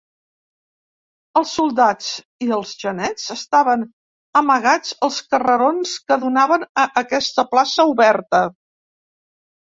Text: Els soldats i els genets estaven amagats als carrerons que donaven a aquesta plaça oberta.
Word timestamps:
Els 1.39 1.49
soldats 1.57 2.05
i 2.45 2.47
els 2.55 2.71
genets 2.83 3.27
estaven 3.35 3.83
amagats 4.41 4.95
als 5.07 5.19
carrerons 5.33 5.91
que 6.07 6.17
donaven 6.23 6.65
a 6.85 6.87
aquesta 7.03 7.45
plaça 7.53 7.87
oberta. 7.93 8.41